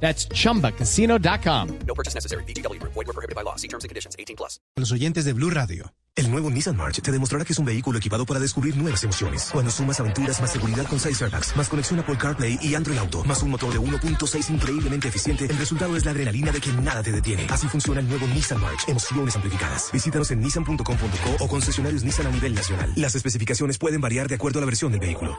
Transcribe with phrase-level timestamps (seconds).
[0.00, 1.78] That's chumbacasino.com.
[1.86, 2.44] No purchase necessary.
[2.44, 2.80] BGW.
[2.82, 3.56] Void were prohibited by law.
[3.56, 4.14] See terms and conditions.
[4.18, 4.60] 18 plus.
[4.76, 5.92] Los oyentes de Blue Radio.
[6.16, 9.50] El nuevo Nissan March te demostrará que es un vehículo equipado para descubrir nuevas emociones.
[9.52, 13.22] Cuando sumas aventuras, más seguridad con 6 airbags, más conexión Apple CarPlay y Android Auto,
[13.24, 17.02] más un motor de 1.6 increíblemente eficiente, el resultado es la adrenalina de que nada
[17.02, 17.46] te detiene.
[17.50, 18.88] Así funciona el nuevo Nissan March.
[18.88, 19.90] Emociones amplificadas.
[19.92, 22.90] Visítanos en nissan.com.co o concesionarios Nissan a nivel nacional.
[22.96, 25.38] Las especificaciones pueden variar de acuerdo a la versión del vehículo.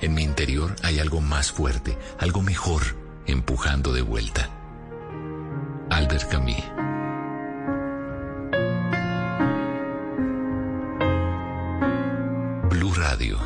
[0.00, 2.82] en mi interior hay algo más fuerte, algo mejor,
[3.26, 4.50] empujando de vuelta.
[5.90, 6.56] Albert Camus.
[12.70, 13.38] Blue Radio,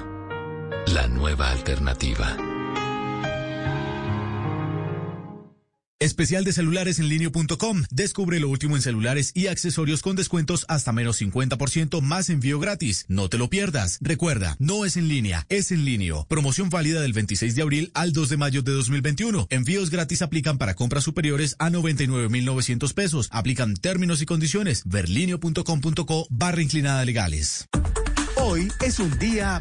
[0.88, 2.36] la nueva alternativa.
[6.02, 7.84] Especial de celulares en línea.com.
[7.92, 13.04] Descubre lo último en celulares y accesorios con descuentos hasta menos 50% más envío gratis.
[13.06, 13.98] No te lo pierdas.
[14.00, 16.02] Recuerda, no es en línea, es en línea.
[16.26, 19.46] Promoción válida del 26 de abril al 2 de mayo de 2021.
[19.50, 23.28] Envíos gratis aplican para compras superiores a 99,900 pesos.
[23.30, 24.82] Aplican términos y condiciones.
[24.86, 27.68] Verlinio.com.co barra inclinada legales.
[28.34, 29.60] Hoy es un día...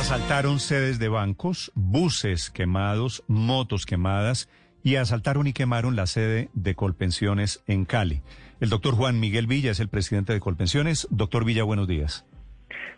[0.00, 4.48] Asaltaron sedes de bancos, buses quemados, motos quemadas
[4.82, 8.22] y asaltaron y quemaron la sede de Colpensiones en Cali.
[8.60, 11.06] El doctor Juan Miguel Villa es el presidente de Colpensiones.
[11.10, 12.24] Doctor Villa, buenos días.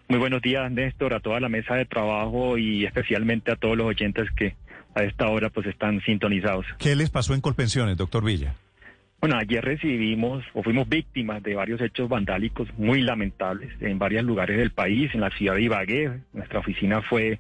[0.09, 3.89] Muy buenos días, Néstor, a toda la mesa de trabajo y especialmente a todos los
[3.89, 4.55] oyentes que
[4.95, 6.67] a esta hora pues están sintonizados.
[6.79, 8.55] ¿Qué les pasó en Colpensiones, doctor Villa?
[9.23, 14.59] Bueno, ayer recibimos o fuimos víctimas de varios hechos vandálicos muy lamentables en varios lugares
[14.59, 16.11] del país, en la ciudad de Ibagué.
[16.33, 17.39] Nuestra oficina fue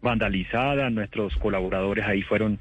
[0.00, 2.60] vandalizada, nuestros colaboradores ahí fueron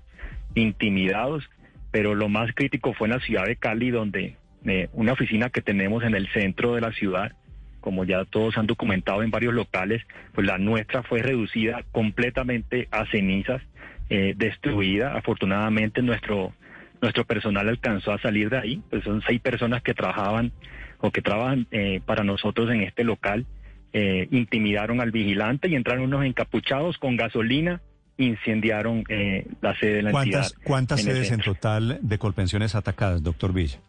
[0.55, 1.47] intimidados,
[1.91, 5.61] pero lo más crítico fue en la ciudad de Cali, donde eh, una oficina que
[5.61, 7.33] tenemos en el centro de la ciudad,
[7.79, 10.01] como ya todos han documentado en varios locales,
[10.33, 13.61] pues la nuestra fue reducida completamente a cenizas,
[14.09, 15.15] eh, destruida.
[15.15, 16.55] Afortunadamente nuestro
[17.03, 20.53] nuestro personal alcanzó a salir de ahí, pues son seis personas que trabajaban
[20.99, 23.45] o que trabajan eh, para nosotros en este local,
[23.91, 27.81] eh, intimidaron al vigilante y entraron unos encapuchados con gasolina,
[28.17, 30.65] incendiaron eh, la sede de la ¿Cuántas, entidad.
[30.65, 33.79] ¿cuántas en sedes en total de Colpensiones atacadas, doctor Villa?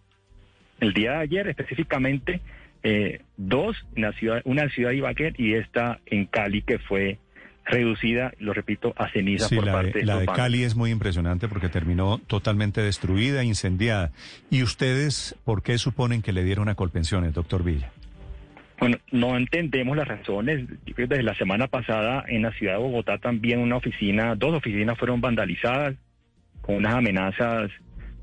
[0.81, 2.41] El día de ayer específicamente,
[2.83, 6.81] eh, dos, en la ciudad, una en Ciudad de Ibagué y esta en Cali que
[6.81, 7.19] fue
[7.65, 10.37] reducida, lo repito, a ceniza Sí, por la parte de, de la de bancos.
[10.37, 14.13] Cali es muy impresionante porque terminó totalmente destruida, incendiada.
[14.51, 17.91] ¿Y ustedes por qué suponen que le dieron a Colpensiones, doctor Villa?
[18.79, 20.67] Bueno, no entendemos las razones.
[20.85, 25.21] Desde la semana pasada en la ciudad de Bogotá también una oficina, dos oficinas fueron
[25.21, 25.95] vandalizadas
[26.61, 27.71] con unas amenazas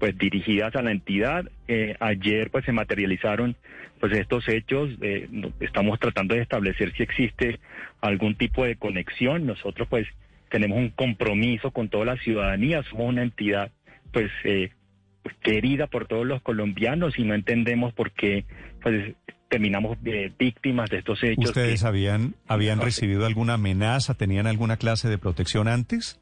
[0.02, 1.46] pues dirigidas a la entidad.
[1.68, 3.56] Eh, ayer pues se materializaron
[4.00, 4.90] pues estos hechos.
[5.00, 7.60] Eh, estamos tratando de establecer si existe
[8.02, 9.46] algún tipo de conexión.
[9.46, 10.08] Nosotros pues
[10.50, 12.82] tenemos un compromiso con toda la ciudadanía.
[12.90, 13.72] Somos una entidad
[14.12, 14.72] pues eh,
[15.22, 18.44] pues, querida por todos los colombianos y no entendemos por qué
[18.82, 19.14] pues
[19.50, 21.46] terminamos eh, víctimas de estos hechos.
[21.50, 26.20] ¿Ustedes que- habían, habían No recibido alguna amenaza, tenían alguna clase de protección antes?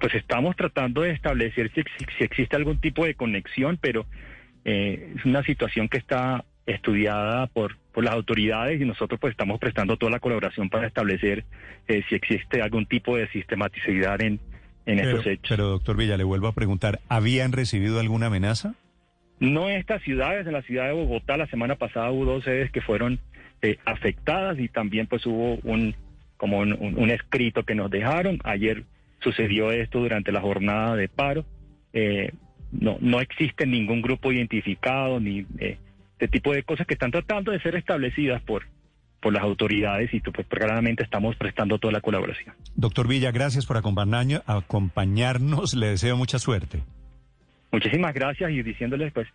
[0.00, 1.82] Pues estamos tratando de establecer si,
[2.18, 4.06] si existe algún tipo de conexión, pero
[4.64, 9.58] eh, es una situación que está estudiada por, por las autoridades y nosotros pues estamos
[9.58, 11.44] prestando toda la colaboración para establecer
[11.88, 14.38] eh, si existe algún tipo de sistematicidad en,
[14.86, 15.48] en Pero, estos hechos.
[15.48, 18.74] pero, doctor Villa, le vuelvo a preguntar, ¿habían recibido alguna amenaza?
[19.40, 22.70] no en estas ciudades, en la ciudad de Bogotá la semana pasada hubo dos sedes
[22.70, 23.18] que fueron
[23.62, 25.94] eh, afectadas y también pues hubo un
[26.36, 28.38] como un, un, escrito que nos dejaron.
[28.44, 28.84] Ayer
[29.20, 31.44] sucedió esto durante la jornada de paro.
[31.92, 32.32] Eh,
[32.72, 35.78] no, no existe ningún grupo identificado ni eh,
[36.12, 38.64] este tipo de cosas que están tratando de ser establecidas por,
[39.20, 42.54] por las autoridades y pues claramente estamos prestando toda la colaboración.
[42.74, 45.74] Doctor Villa, gracias por acompañarnos.
[45.74, 46.82] Le deseo mucha suerte.
[47.72, 49.28] Muchísimas gracias y diciéndoles pues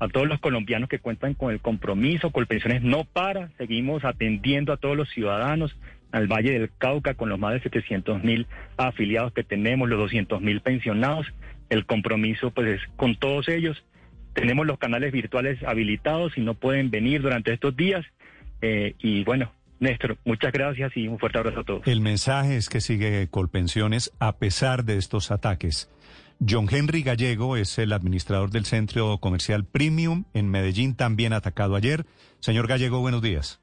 [0.00, 4.78] a todos los colombianos que cuentan con el compromiso, Colpensiones no para, seguimos atendiendo a
[4.78, 5.76] todos los ciudadanos,
[6.10, 8.46] al Valle del Cauca con los más de 700 mil
[8.78, 11.26] afiliados que tenemos, los 200 mil pensionados,
[11.68, 13.84] el compromiso pues es con todos ellos.
[14.32, 18.04] Tenemos los canales virtuales habilitados y no pueden venir durante estos días.
[18.62, 21.86] Eh, y bueno, Néstor, muchas gracias y un fuerte abrazo a todos.
[21.86, 25.90] El mensaje es que sigue Colpensiones a pesar de estos ataques.
[26.46, 32.06] John Henry Gallego es el administrador del centro comercial Premium en Medellín, también atacado ayer.
[32.38, 33.60] Señor Gallego, buenos días.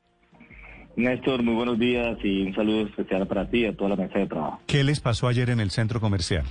[0.96, 4.20] Néstor, muy buenos días y un saludo especial para ti y a toda la mesa
[4.20, 4.62] de trabajo.
[4.68, 6.44] ¿Qué les pasó ayer en el centro comercial?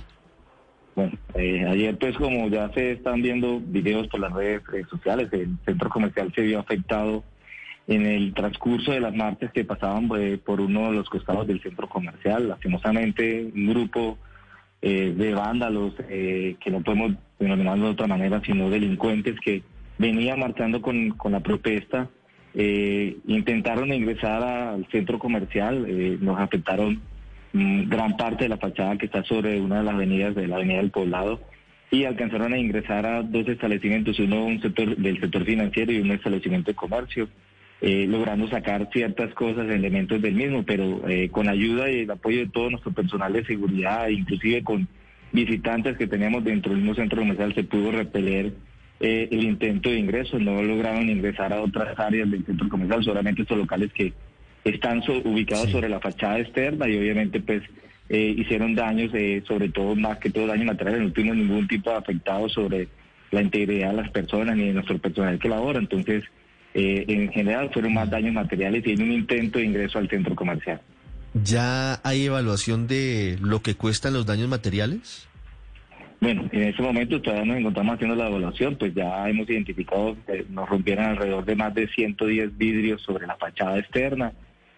[0.95, 5.57] Bueno, eh, ayer pues como ya se están viendo videos por las redes sociales, el
[5.65, 7.23] centro comercial se vio afectado
[7.87, 11.61] en el transcurso de las marchas que pasaban eh, por uno de los costados del
[11.61, 12.49] centro comercial.
[12.49, 14.17] Lastimosamente, un grupo
[14.81, 19.63] eh, de vándalos, eh, que no podemos denominarlo de otra manera, sino delincuentes que
[19.97, 22.09] venían marchando con, con la protesta,
[22.53, 25.85] eh, intentaron ingresar al centro comercial,
[26.21, 27.01] nos afectaron
[27.53, 30.57] mm, gran parte de la fachada que está sobre una de las avenidas de la
[30.57, 31.39] Avenida del Poblado
[31.89, 36.11] y alcanzaron a ingresar a dos establecimientos, uno un sector del sector financiero y un
[36.11, 37.29] establecimiento de comercio.
[37.79, 42.39] Eh, logrando sacar ciertas cosas, elementos del mismo, pero eh, con ayuda y el apoyo
[42.39, 44.87] de todo nuestro personal de seguridad, inclusive con
[45.31, 48.53] visitantes que teníamos dentro del mismo centro comercial, se pudo repeler
[48.99, 50.39] eh, el intento de ingreso.
[50.39, 54.11] No lograron ingresar a otras áreas del centro comercial, solamente estos locales que
[54.63, 57.61] están ubicados sobre la fachada externa y obviamente pues
[58.09, 59.11] hicieron daños,
[59.45, 62.87] sobre todo más que todo daño material, no tuvimos ningún tipo de afectado sobre
[63.31, 65.79] la integridad de las personas ni de nuestro personal que labora.
[65.79, 66.23] Entonces,
[66.73, 70.35] eh, en general fueron más daños materiales y en un intento de ingreso al centro
[70.35, 70.81] comercial.
[71.43, 75.27] ¿Ya hay evaluación de lo que cuestan los daños materiales?
[76.19, 80.45] Bueno, en ese momento todavía nos encontramos haciendo la evaluación, pues ya hemos identificado que
[80.49, 84.33] nos rompieron alrededor de más de 110 vidrios sobre la fachada externa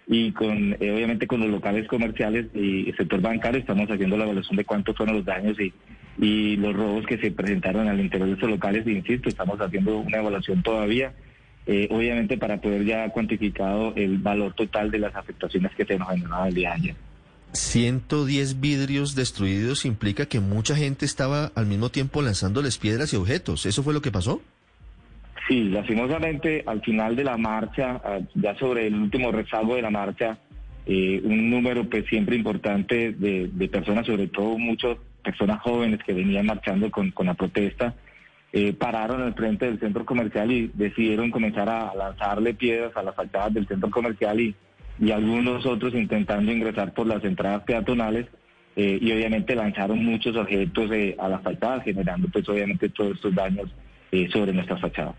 [0.06, 4.26] y con eh, obviamente con los locales comerciales y el sector bancario estamos haciendo la
[4.26, 5.72] evaluación de cuántos fueron los daños y,
[6.18, 8.86] y los robos que se presentaron al interior de esos locales.
[8.86, 11.14] E insisto, estamos haciendo una evaluación todavía
[11.66, 16.10] eh, obviamente para poder ya cuantificado el valor total de las afectaciones que se nos
[16.10, 16.96] generaron el día de ayer.
[17.54, 23.66] 110 vidrios destruidos implica que mucha gente estaba al mismo tiempo lanzándoles piedras y objetos.
[23.66, 24.42] ¿Eso fue lo que pasó?
[25.48, 29.90] Sí, lastimosamente al final de la marcha, ah, ya sobre el último rezago de la
[29.90, 30.38] marcha,
[30.86, 36.46] eh, un número pues siempre importante de, personas, sobre todo muchas personas jóvenes que venían
[36.46, 37.96] marchando con, con la protesta,
[38.52, 43.16] eh, pararon al frente del centro comercial y decidieron comenzar a lanzarle piedras a las
[43.16, 44.56] fachadas del centro comercial y,
[45.00, 48.28] y algunos otros intentando ingresar por las entradas peatonales
[48.76, 53.36] eh, y obviamente lanzaron muchos objetos eh, a las fachadas generando pues obviamente todos estos
[53.36, 53.70] daños
[54.32, 55.14] sobre nuestras fachadas.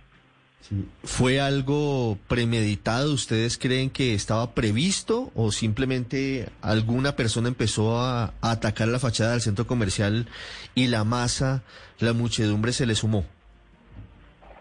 [1.02, 3.12] ¿Fue algo premeditado?
[3.12, 9.40] ¿Ustedes creen que estaba previsto o simplemente alguna persona empezó a, atacar la fachada del
[9.40, 10.26] centro comercial
[10.74, 11.62] y la masa,
[11.98, 13.24] la muchedumbre se le sumó?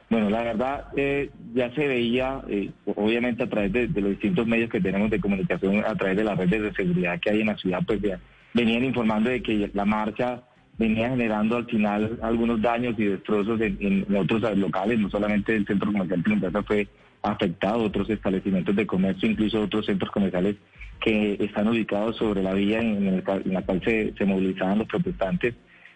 [0.09, 4.71] Bueno, la verdad eh, ya se veía, eh, obviamente a través de, los distintos medios
[4.71, 7.57] que tenemos de comunicación, a través de las redes de seguridad que hay en la
[7.57, 8.19] ciudad, pues ya
[8.55, 10.41] venían informando de que la marcha
[10.79, 15.91] venía generando al final algunos daños y destrozos en, otros locales, no solamente el centro
[15.91, 16.87] comercial Plaza fue
[17.21, 20.55] afectado, otros establecimientos de comercio, incluso otros centros comerciales
[21.01, 25.53] que están ubicados sobre la vía en, la cual se, movilizaban los protestantes,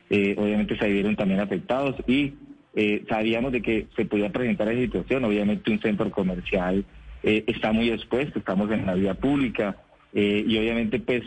[0.09, 2.33] eh, obviamente se vieron también afectados y
[2.75, 6.83] eh, sabíamos de que se podía presentar esa situación, obviamente un centro comercial
[7.23, 9.77] eh, está muy expuesto, estamos en la vía pública
[10.15, 11.23] y obviamente pues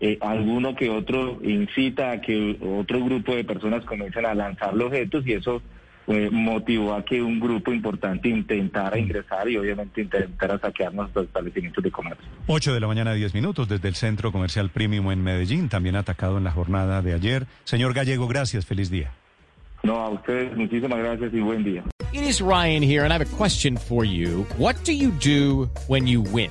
[0.00, 4.88] eh, alguno que otro incita a que otro grupo de personas comiencen a lanzar los
[4.88, 5.60] objetos y eso
[6.06, 11.84] eh, motivó a que un grupo importante intentara ingresar y obviamente intentara saquear nuestros establecimientos
[11.84, 12.26] de comercio.
[12.46, 16.38] 8 de la mañana, 10 minutos, desde el Centro Comercial Premium en Medellín, también atacado
[16.38, 17.46] en la jornada de ayer.
[17.64, 19.12] Señor Gallego, gracias, feliz día.
[19.82, 21.84] No, a ustedes muchísimas gracias y buen día.
[22.12, 24.46] It is Ryan here and I have a question for you.
[24.56, 26.50] What do you do when you win?